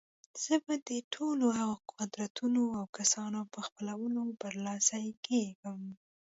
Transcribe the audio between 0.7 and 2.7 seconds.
د ټولو هغو قدرتونو